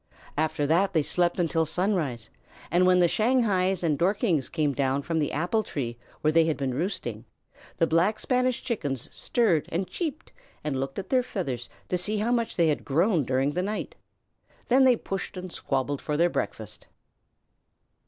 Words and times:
After 0.35 0.65
that 0.65 0.93
they 0.93 1.03
slept 1.03 1.37
until 1.37 1.63
sunrise, 1.63 2.31
and 2.71 2.87
when 2.87 2.97
the 2.97 3.05
Shanghais 3.07 3.83
and 3.83 3.99
Dorkings 3.99 4.49
came 4.51 4.73
down 4.73 5.03
from 5.03 5.19
the 5.19 5.31
apple 5.31 5.61
tree 5.61 5.95
where 6.21 6.31
they 6.33 6.45
had 6.45 6.57
been 6.57 6.73
roosting, 6.73 7.23
the 7.77 7.85
Black 7.85 8.19
Spanish 8.19 8.63
Chickens 8.63 9.09
stirred 9.15 9.67
and 9.69 9.87
cheeped, 9.87 10.31
and 10.63 10.79
looked 10.79 10.97
at 10.97 11.11
their 11.11 11.21
feathers 11.21 11.69
to 11.89 11.99
see 11.99 12.17
how 12.17 12.31
much 12.31 12.55
they 12.55 12.69
had 12.69 12.83
grown 12.83 13.25
during 13.25 13.51
the 13.51 13.61
night. 13.61 13.93
Then 14.69 14.85
they 14.85 14.95
pushed 14.95 15.37
and 15.37 15.51
squabbled 15.53 16.01
for 16.01 16.17
their 16.17 16.31
breakfast. 16.31 16.87